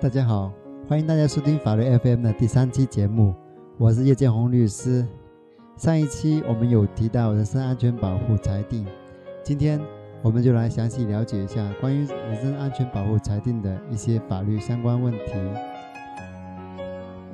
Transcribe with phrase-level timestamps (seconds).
[0.00, 0.50] 大家好，
[0.88, 3.34] 欢迎大家收听法律 FM 的第三期节目，
[3.76, 5.06] 我是叶建宏律师。
[5.76, 8.86] 上一期我们有提到人身安全保护裁定，
[9.42, 9.78] 今天
[10.22, 15.34] 我们就来详细了解一下关于人身安全保护裁定的一些法律相关问题。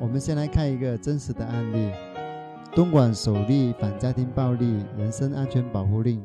[0.01, 1.93] 我们先来看一个真实的案例：
[2.75, 6.21] 东莞首例反家庭暴力人身安全保护令。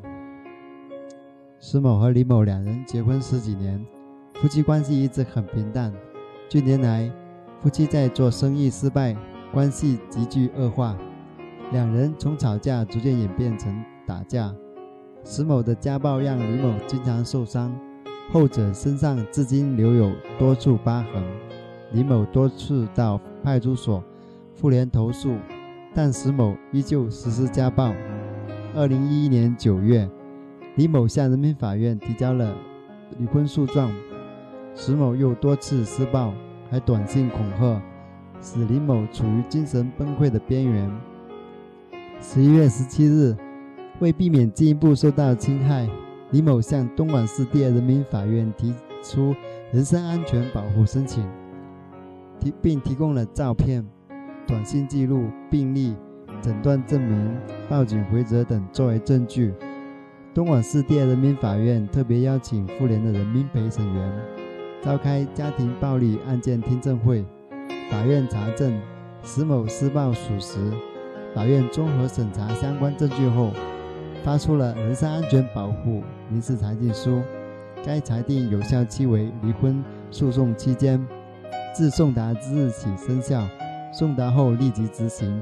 [1.60, 3.86] 石某和李某两人结婚十几年，
[4.34, 5.94] 夫妻关系一直很平淡。
[6.52, 7.10] 近年来，
[7.62, 9.16] 夫妻在做生意失败，
[9.54, 10.94] 关系急剧恶化，
[11.72, 14.54] 两人从吵架逐渐演变成打架。
[15.24, 17.74] 石某的家暴让李某经常受伤，
[18.30, 21.24] 后者身上至今留有多处疤痕。
[21.92, 24.04] 李某多次到派出所、
[24.54, 25.34] 妇联投诉，
[25.94, 27.94] 但石某依旧实施家暴。
[28.74, 30.06] 二零一一年九月，
[30.76, 32.54] 李某向人民法院提交了
[33.18, 33.90] 离婚诉状。
[34.74, 36.32] 石某又多次施暴，
[36.70, 37.80] 还短信恐吓，
[38.40, 40.90] 使李某处于精神崩溃的边缘。
[42.20, 43.36] 十一月十七日，
[44.00, 45.88] 为避免进一步受到侵害，
[46.30, 49.34] 李某向东莞市第二人民法院提出
[49.72, 51.22] 人身安全保护申请，
[52.40, 53.86] 提并提供了照片、
[54.46, 55.94] 短信记录、病历、
[56.40, 57.36] 诊断证明、
[57.68, 59.52] 报警回执等作为证据。
[60.32, 64.41] 东莞市第二人民法院特别邀请妇联的人民陪审员。
[64.82, 67.24] 召开家庭暴力案件听证会，
[67.88, 68.76] 法院查证
[69.22, 70.58] 石某施暴属实。
[71.32, 73.52] 法院综合审查相关证据后，
[74.24, 77.22] 发出了人身安全保护民事裁定书。
[77.84, 81.04] 该裁定有效期为离婚诉讼期间，
[81.72, 83.46] 自送达之日起生效，
[83.92, 85.40] 送达后立即执行。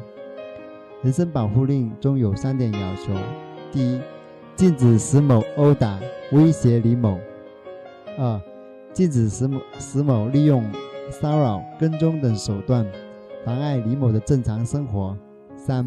[1.03, 3.15] 人身保护令中有三点要求：
[3.73, 4.00] 第一，
[4.55, 5.99] 禁止石某殴打、
[6.33, 7.19] 威胁李某；
[8.19, 8.41] 二，
[8.93, 10.65] 禁止石某石某利用
[11.11, 12.87] 骚扰、跟踪等手段
[13.45, 15.17] 妨碍李某的正常生活。
[15.56, 15.87] 三、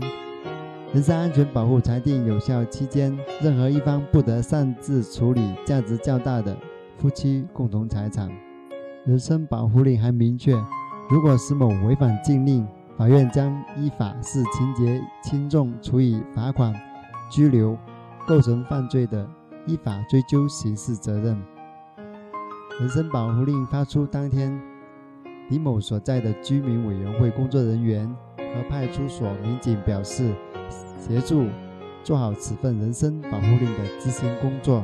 [0.94, 6.56] 人身安全保护裁定有效期间，任何一方不得擅自处理价值较大的
[6.97, 8.30] 夫妻共同财产。
[9.06, 10.56] 人身保护令还明确，
[11.09, 12.66] 如果石某违反禁令，
[12.97, 16.74] 法院将依法视情节轻重处以罚款、
[17.30, 17.75] 拘留；
[18.25, 19.28] 构成犯罪的，
[19.66, 21.38] 依法追究刑事责任。
[22.79, 24.59] 人身保护令发出当天，
[25.50, 28.07] 李某所在的居民委员会工作人员
[28.38, 30.34] 和派出所民警表示，
[30.97, 31.45] 协助
[32.03, 34.83] 做好此份人身保护令的执行工作。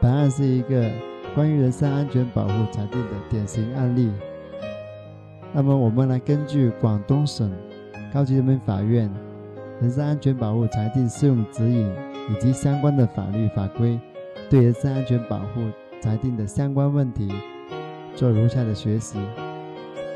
[0.00, 0.88] 本案是一个
[1.34, 4.12] 关于人身安全保护裁定的典型案例。
[5.52, 7.52] 那么，我们来根据广东省
[8.14, 9.12] 高级人民法院
[9.80, 11.92] 人身安全保护裁定适用指引
[12.30, 13.98] 以及相关的法律法规，
[14.48, 15.68] 对人身安全保护。
[16.00, 17.28] 裁定的相关问题，
[18.14, 19.18] 做如下的学习。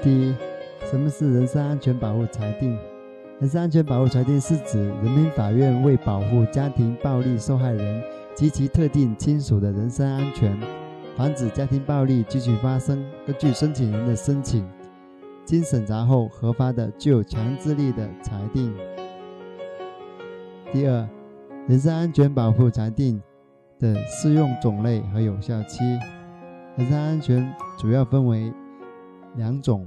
[0.03, 0.34] 第一，
[0.91, 2.76] 什么是人身安全保护裁定？
[3.41, 8.03] 人身安全保护裁定是指人民法院为保护家庭暴力受害人
[8.34, 10.56] 及其特定亲属的人身安全，
[11.16, 14.64] 防止家庭暴力继续发生，根据申请人的申请，
[15.44, 18.72] 经审查后核发的具有强制力的裁定。
[20.72, 21.09] 第二，
[21.66, 23.20] 人身安全保护裁定。
[23.82, 25.82] 的适用种类和有效期，
[26.76, 28.53] 人身安全主要分为
[29.34, 29.84] 两种，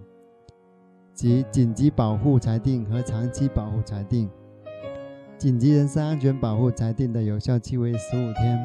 [1.13, 4.29] 即紧急保护裁定和长期保护裁定。
[5.37, 8.59] 紧急人身安全保护裁定的有效期为十五天，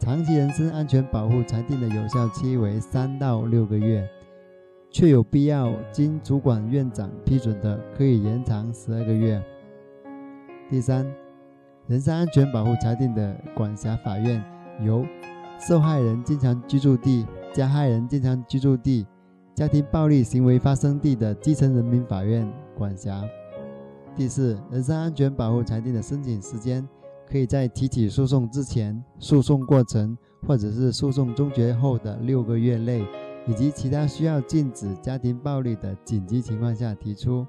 [0.00, 4.04] 长期人身安全保护裁定的有效期为三到六个月，
[4.90, 9.40] 确有必要经主管院长批准的，可以延长十二个月。
[10.68, 11.21] 第三。
[11.88, 14.42] 人身安全保护裁定的管辖法院
[14.84, 15.04] 由
[15.58, 19.04] 受害人经常居住地、加害人经常居住地、
[19.52, 23.22] 家庭暴力行为发生地的基层人民法院管辖。
[24.16, 26.86] 第四，人身安全保护裁定的申请时间
[27.28, 33.04] 可以在提起诉讼之前、诉讼过程或者是诉讼终结后的六个月内
[33.46, 37.44] 以及其他需要禁止家庭暴力的紧急情况下提出。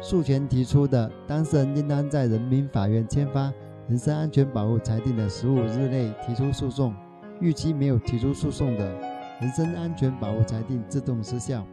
[0.00, 3.52] 诉权提出的当事人应当在人民法院签发
[3.88, 6.94] 人身安全保护裁定的十五日内提出诉讼。
[7.40, 8.92] 逾期没有提出诉讼的，
[9.40, 11.66] 人身安全保护裁定自动失效。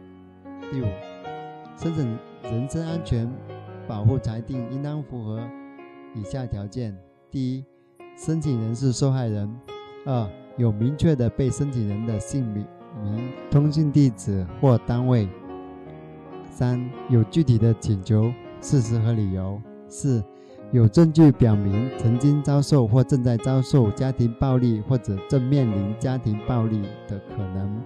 [0.72, 0.86] 第五，
[1.76, 3.30] 申请人身安全
[3.86, 5.40] 保护裁定应当符合
[6.14, 6.96] 以下条件：
[7.30, 7.64] 第一，
[8.16, 9.48] 申请人是受害人；
[10.06, 12.66] 二，有明确的被申请人的姓名、
[13.02, 15.28] 名、通信地址或单位；
[16.58, 20.20] 三，有具体的请求事实和理由；四，
[20.72, 27.80] 有证据表明曾经遭受或正在遭受家庭暴力或者正面临家庭暴力的可能。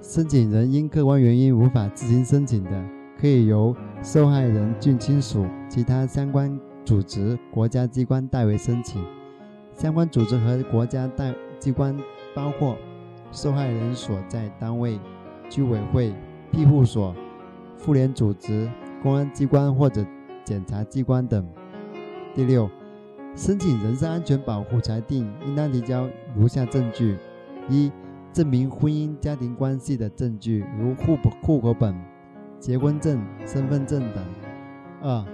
[0.00, 2.82] 申请人因客观原因无法自行申请的，
[3.20, 9.04] 可以由受害人近亲属、其他相关组织、国家机关代为申请。
[9.74, 11.94] 相关组织和国家代机关
[12.34, 12.74] 包括
[13.30, 14.98] 受害人所在单位、
[15.50, 16.14] 居委会、
[16.50, 17.14] 庇护所、
[17.76, 18.70] 妇联组织、
[19.02, 20.04] 公安机关或者
[20.44, 21.46] 检察机关等。
[22.34, 22.68] 第六，
[23.34, 27.16] 申请人身安全保护裁定应当提交如下证据：
[27.68, 27.90] 一、
[28.32, 31.94] 证明婚姻家庭关系的证据，如户户口本、
[32.58, 34.22] 结婚证、身份证等；
[35.02, 35.24] 二、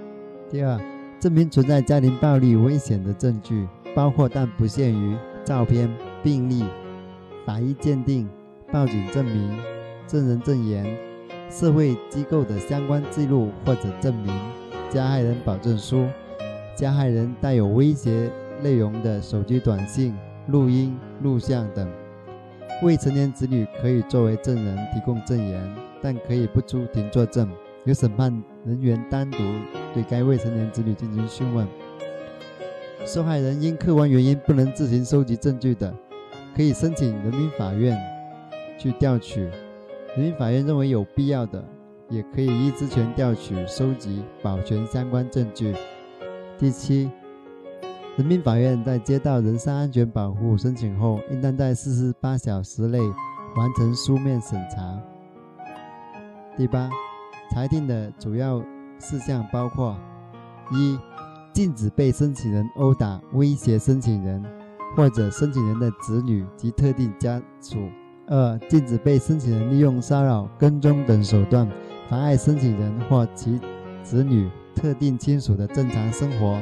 [0.51, 0.81] 第二，
[1.19, 5.89] 证明存在家庭暴力危险的证据，包括但不限于照片、
[6.23, 6.65] 病历、
[7.45, 8.29] 法医鉴定、
[8.71, 9.59] 报警证明、
[10.07, 10.87] 证人证言、
[11.53, 14.35] 社会机构的相关记录或者证明、
[14.89, 16.09] 加害人保证书。
[16.75, 18.31] 加害人带有威胁
[18.63, 20.17] 内容的手机短信、
[20.47, 21.87] 录音、录像等，
[22.83, 27.47] 未成年子女可以作为证人提供证言，但可以不出庭作证，
[27.85, 29.37] 由审判人员单独
[29.93, 31.69] 对该未成年子女进行讯问。
[33.05, 35.95] 受害人因客观原因不能自行收集证据的，
[36.57, 37.99] 可以申请人民法院
[38.79, 39.47] 去调取，
[40.15, 41.65] 人民法院认为有必要的，
[42.11, 45.75] 也可以依职权调取、收集、保全相关证据。
[46.59, 47.11] 第七，
[48.19, 55.01] 人民法院在接到人身安全保护申请后，应当在四十八小时内完成书面审查。
[56.59, 56.91] 第八，
[57.51, 58.63] 裁定的主要
[58.99, 59.97] 事项包括：
[60.73, 60.99] 一、
[61.55, 64.45] 禁止被申请人殴打、威胁申请人
[64.95, 67.79] 或者申请人的子女及特定家属；
[68.33, 71.69] 二、禁止被申请人利用骚扰、跟踪等手段
[72.09, 73.61] 妨碍申请人或其
[74.03, 74.51] 子女。
[74.75, 76.59] 特定亲属的正常生活。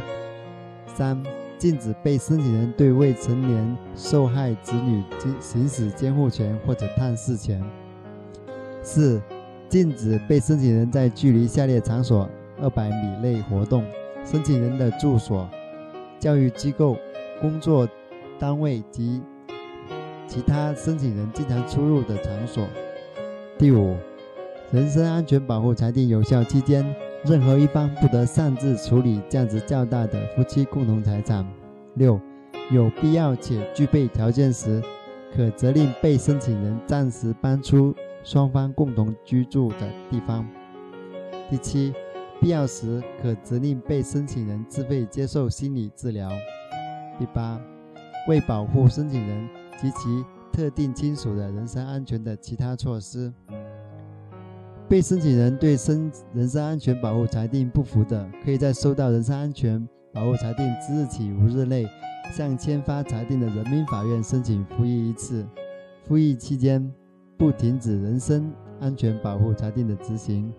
[0.84, 1.22] 三、
[1.56, 7.62] 禁止被申请人对未成年受害子女行行使监护权或者探视权。
[8.82, 9.22] 四、
[9.68, 12.28] 禁止被申请人在距离下列场所
[12.60, 13.84] 二百米内活动：
[14.24, 15.48] 申请人的住所、
[16.18, 16.96] 教育机构、
[17.40, 17.88] 工作
[18.40, 19.22] 单位及
[20.30, 22.64] 其他申请人经常出入的场所。
[23.58, 23.96] 第五，
[24.70, 26.86] 人身安全保护裁定有效期间。
[27.24, 31.44] 任何一方不得擅自处理价值较大的夫妻共同财产。
[31.94, 32.18] 六，
[32.70, 34.80] 有必要且具备条件时，
[35.34, 37.92] 可责令被申请人暂时搬出
[38.22, 40.48] 双方共同居住的地方。
[41.50, 41.92] 第七，
[42.40, 46.30] 必要时可责令被申请人自费接受心理治疗。
[47.18, 47.60] 第八，
[48.28, 49.48] 为保护申请人
[49.80, 53.32] 及其特定亲属的人身安全的其他措施。
[54.88, 61.86] 被申请人对申人身安全保护裁定不服的，可以在收到人身安全保护裁定之日起五日内，
[62.32, 65.46] 向签发裁定的人民法院申请复议一次。
[66.04, 66.92] 复议期间
[67.38, 70.52] 不停止人身安全保护裁定的执行。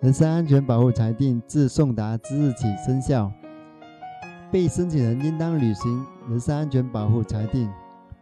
[0.00, 3.30] 人身安全保护裁定自送达之日起生效。
[4.50, 7.70] 被申请人应当履行人身安全保护裁定。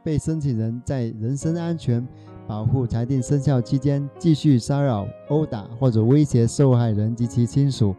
[0.02, 2.06] 被申请人在人身安全
[2.46, 7.94] 保护裁定生效期间，继续骚扰、殴打或者威胁受害人及其亲属，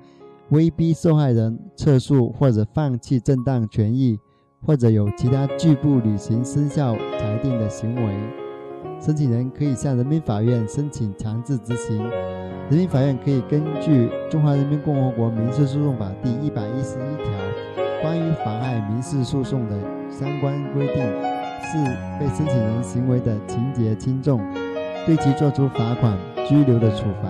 [0.50, 4.20] 威逼受害人撤诉或者放弃正当权益，
[4.66, 8.16] 或者有其他拒不履行生效裁定的行为，
[9.00, 11.98] 申请人可以向人民法院申请强制执行。
[12.70, 17.32] 人民法院可以根据《中华人民共和国民事诉讼法》第一百一十一条
[18.02, 19.78] 关于妨害民事诉讼的
[20.10, 21.41] 相关规定。
[21.64, 21.78] 是
[22.20, 24.42] 被申请人行为的情节轻重，
[25.06, 27.30] 对其作出罚款、拘留的处罚；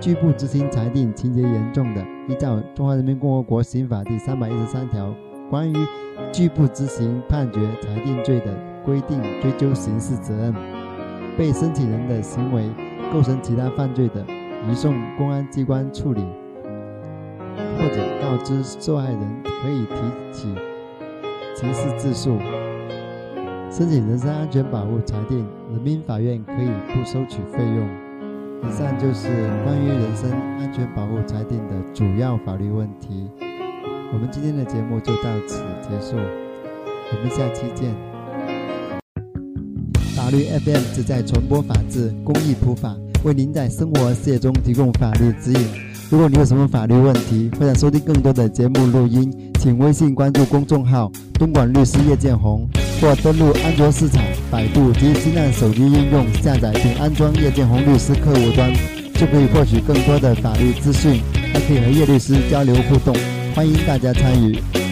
[0.00, 5.14] 拒不执行裁定情节严重的，依照《中华人民共和国刑法》第三百一十三条
[5.50, 5.76] 关于
[6.32, 8.54] 拒不执行判决裁定罪的
[8.84, 10.54] 规定追究刑事责任。
[11.36, 12.70] 被申请人的行为
[13.12, 14.24] 构成其他犯罪的，
[14.70, 16.24] 移送公安机关处理，
[17.76, 20.54] 或者告知受害人可以提起
[21.56, 22.38] 刑事自诉。
[23.76, 27.88] 申请人身安全保护裁定，人民法院可以不收取费用。
[28.62, 29.26] 以上就是
[29.64, 33.28] 关于人身安全保护裁定的主要法律问题。
[34.12, 37.92] 我们今天的节目就到此结束，我们下期见。
[40.14, 45.68] 法律 FM 旨在传播法治、公益普法，为您在生活事业中提供法律指引。
[46.12, 52.68] 如果你有什么法律问题，或者收听更多的节目录音，请微信关注公众号“东莞律师叶建红”，
[53.00, 58.70] 或登录安卓市场、百度及新浪手机应用下载并安装叶建红律师客户端，
[59.14, 61.18] 就可以获取更多的法律资讯，
[61.50, 63.16] 还可以和叶律师交流互动。
[63.54, 64.83] 欢迎大家参与。